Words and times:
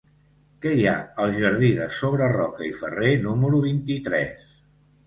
Què 0.63 0.71
hi 0.77 0.87
ha 0.91 0.93
al 1.25 1.35
jardí 1.35 1.69
de 1.81 1.87
Sobreroca 1.99 2.67
i 2.71 2.73
Ferrer 2.81 3.13
número 3.29 3.65
vint-i-tres? 3.71 4.53